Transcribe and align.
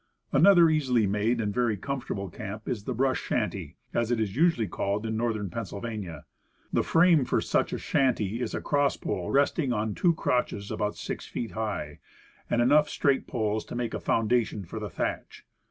Another 0.31 0.67
easily 0.67 1.05
made 1.05 1.39
and 1.39 1.53
very 1.53 1.77
comfortable 1.77 2.27
camp 2.27 2.67
is 2.67 2.85
the 2.85 2.93
"brush 2.95 3.19
shanty," 3.19 3.77
as 3.93 4.09
it 4.09 4.19
is 4.19 4.35
usually 4.35 4.67
called 4.67 5.05
in 5.05 5.15
Northern 5.15 5.51
Pennsylvania. 5.51 6.25
The 6.73 6.81
frame 6.81 7.23
for 7.23 7.39
such 7.39 7.71
a 7.71 7.77
shanty 7.77 8.41
is 8.41 8.55
a 8.55 8.61
cross 8.61 8.97
pole 8.97 9.29
resting 9.29 9.71
on 9.71 9.93
two 9.93 10.15
crotches 10.15 10.71
about 10.71 10.95
six 10.95 11.27
feet 11.27 11.51
high, 11.51 11.99
and 12.49 12.63
enough 12.63 12.89
straight 12.89 13.27
poles 13.27 13.63
to 13.65 13.75
make 13.75 13.93
a 13.93 13.99
foundation 13.99 14.65
for 14.65 14.79
the 14.79 14.89
thatch. 14.89 15.45